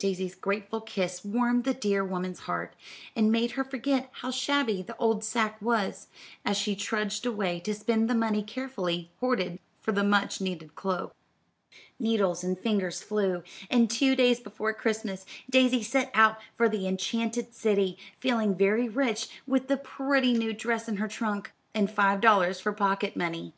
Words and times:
Daisy's 0.00 0.34
grateful 0.34 0.80
kiss 0.80 1.24
warmed 1.24 1.62
the 1.62 1.72
dear 1.72 2.04
woman's 2.04 2.40
heart, 2.40 2.74
and 3.14 3.30
made 3.30 3.52
her 3.52 3.62
forget 3.62 4.08
how 4.10 4.32
shabby 4.32 4.82
the 4.82 4.96
old 4.96 5.22
sack 5.22 5.56
was, 5.62 6.08
as 6.44 6.56
she 6.56 6.74
trudged 6.74 7.24
away 7.24 7.60
to 7.60 7.72
spend 7.72 8.10
the 8.10 8.14
money 8.16 8.42
carefully 8.42 9.12
hoarded 9.20 9.60
for 9.80 9.92
the 9.92 10.02
much 10.02 10.40
needed 10.40 10.74
cloak. 10.74 11.14
Needles 11.96 12.42
and 12.42 12.58
fingers 12.58 13.02
flew, 13.04 13.44
and 13.70 13.88
two 13.88 14.16
days 14.16 14.40
before 14.40 14.74
Christmas, 14.74 15.24
Daisy 15.48 15.84
set 15.84 16.10
out 16.12 16.40
for 16.56 16.68
the 16.68 16.88
enchanted 16.88 17.54
city, 17.54 17.96
feeling 18.18 18.56
very 18.56 18.88
rich 18.88 19.28
with 19.46 19.68
the 19.68 19.76
pretty 19.76 20.32
new 20.34 20.52
dress 20.52 20.88
in 20.88 20.96
her 20.96 21.06
trunk, 21.06 21.52
and 21.72 21.88
five 21.88 22.20
dollars 22.20 22.58
for 22.58 22.72
pocket 22.72 23.16
money. 23.16 23.52